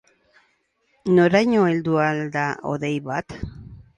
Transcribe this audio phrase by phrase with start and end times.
[1.17, 3.39] Noraino heldu ahal da hodei bat?